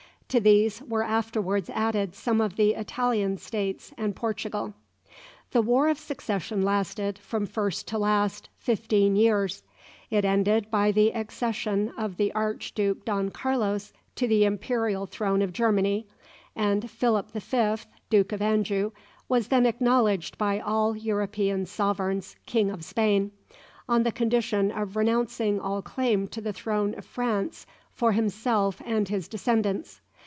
To 0.35 0.39
these 0.39 0.81
were 0.83 1.03
afterwards 1.03 1.69
added 1.69 2.15
some 2.15 2.39
of 2.39 2.55
the 2.55 2.69
Italian 2.71 3.37
states 3.37 3.93
and 3.97 4.15
Portugal. 4.15 4.73
The 5.51 5.61
War 5.61 5.89
of 5.89 5.97
Succession 5.99 6.61
lasted, 6.61 7.19
from 7.19 7.45
first 7.45 7.85
to 7.89 7.97
last, 7.97 8.47
fifteen 8.57 9.17
years. 9.17 9.61
It 10.09 10.23
ended 10.23 10.71
by 10.71 10.93
the 10.93 11.11
accession 11.11 11.89
of 11.97 12.15
the 12.15 12.31
Arch 12.31 12.73
Duke 12.73 13.03
Don 13.03 13.29
Carlos 13.29 13.91
to 14.15 14.25
the 14.25 14.45
imperial 14.45 15.05
throne 15.05 15.41
of 15.41 15.51
Germany, 15.51 16.07
and 16.55 16.89
Philip 16.89 17.31
the 17.33 17.41
Fifth, 17.41 17.87
Duke 18.09 18.31
of 18.31 18.41
Anjou, 18.41 18.93
was 19.27 19.49
then 19.49 19.65
acknowledged 19.65 20.37
by 20.37 20.61
all 20.61 20.95
European 20.95 21.65
sovereigns 21.65 22.37
King 22.45 22.71
of 22.71 22.85
Spain, 22.85 23.31
on 23.89 24.03
the 24.03 24.13
condition 24.13 24.71
of 24.71 24.95
renouncing 24.95 25.59
all 25.59 25.81
claim 25.81 26.25
to 26.29 26.39
the 26.39 26.53
throne 26.53 26.95
of 26.97 27.03
France 27.03 27.65
for 27.91 28.13
himself 28.13 28.81
and 28.85 29.09
his 29.09 29.27
descendants. 29.27 29.99